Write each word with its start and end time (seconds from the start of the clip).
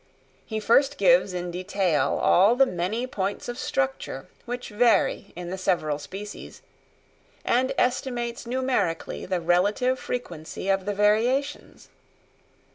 He 0.47 0.59
first 0.59 0.97
gives 0.97 1.31
in 1.31 1.51
detail 1.51 2.17
all 2.19 2.55
the 2.55 2.65
many 2.65 3.05
points 3.05 3.47
of 3.47 3.59
structure 3.59 4.27
which 4.45 4.69
vary 4.69 5.31
in 5.35 5.51
the 5.51 5.59
several 5.59 5.99
species, 5.99 6.63
and 7.45 7.71
estimates 7.77 8.47
numerically 8.47 9.27
the 9.27 9.39
relative 9.39 9.99
frequency 9.99 10.69
of 10.69 10.85
the 10.87 10.95
variations. 10.95 11.89